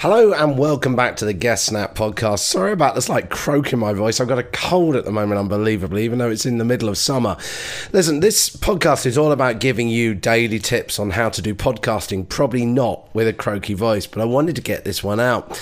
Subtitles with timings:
[0.00, 2.40] Hello and welcome back to the Guest Snap podcast.
[2.40, 4.20] Sorry about this like croak in my voice.
[4.20, 6.98] I've got a cold at the moment, unbelievably, even though it's in the middle of
[6.98, 7.38] summer.
[7.94, 12.28] Listen, this podcast is all about giving you daily tips on how to do podcasting,
[12.28, 15.58] probably not with a croaky voice, but I wanted to get this one out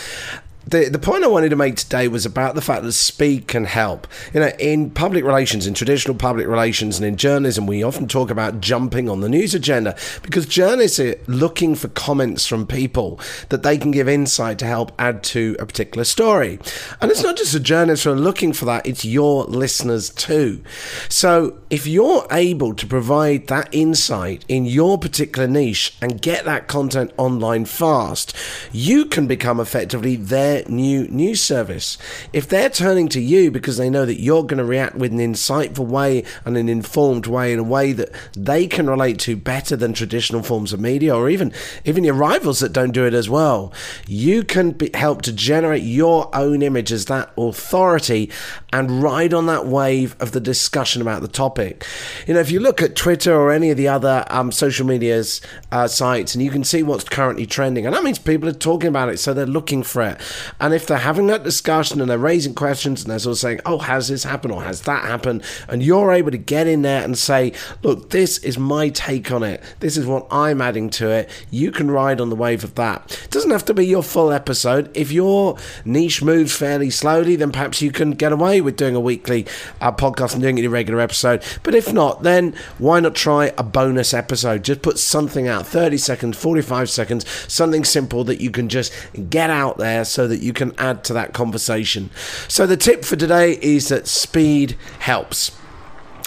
[0.66, 3.64] the the point I wanted to make today was about the fact that speed can
[3.64, 4.06] help.
[4.32, 8.30] You know, in public relations, in traditional public relations, and in journalism, we often talk
[8.30, 13.20] about jumping on the news agenda because journalists are looking for comments from people
[13.50, 16.58] that they can give insight to help add to a particular story.
[17.00, 20.62] And it's not just the journalists who are looking for that; it's your listeners too.
[21.08, 26.68] So if you're able to provide that insight in your particular niche and get that
[26.68, 28.34] content online fast,
[28.72, 31.98] you can become effectively their their new news service.
[32.32, 35.18] If they're turning to you because they know that you're going to react with an
[35.18, 39.76] insightful way and an informed way, in a way that they can relate to better
[39.76, 41.52] than traditional forms of media, or even
[41.84, 43.72] even your rivals that don't do it as well,
[44.06, 48.30] you can be, help to generate your own image as that authority
[48.72, 51.86] and ride on that wave of the discussion about the topic.
[52.26, 55.40] You know, if you look at Twitter or any of the other um, social media's
[55.72, 58.88] uh, sites, and you can see what's currently trending, and that means people are talking
[58.88, 60.20] about it, so they're looking for it.
[60.60, 63.60] And if they're having that discussion and they're raising questions and they're sort of saying,
[63.66, 65.42] oh, has this happened or has that happened?
[65.68, 67.52] And you're able to get in there and say,
[67.82, 69.62] look, this is my take on it.
[69.80, 71.30] This is what I'm adding to it.
[71.50, 73.20] You can ride on the wave of that.
[73.24, 74.94] It doesn't have to be your full episode.
[74.96, 79.00] If your niche moves fairly slowly, then perhaps you can get away with doing a
[79.00, 79.46] weekly
[79.80, 81.42] uh, podcast and doing it in a regular episode.
[81.62, 84.64] But if not, then why not try a bonus episode?
[84.64, 88.92] Just put something out 30 seconds, 45 seconds, something simple that you can just
[89.30, 92.10] get out there so that that you can add to that conversation.
[92.48, 95.56] So, the tip for today is that speed helps.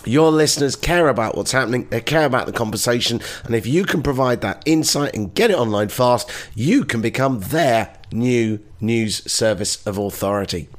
[0.06, 4.02] Your listeners care about what's happening, they care about the conversation, and if you can
[4.02, 9.86] provide that insight and get it online fast, you can become their new news service
[9.86, 10.70] of authority.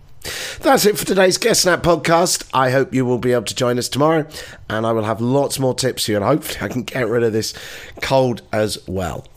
[0.60, 2.48] That's it for today's Guest Snap podcast.
[2.54, 4.26] I hope you will be able to join us tomorrow,
[4.68, 7.22] and I will have lots more tips for you, and hopefully, I can get rid
[7.22, 7.52] of this
[8.00, 9.28] cold as well.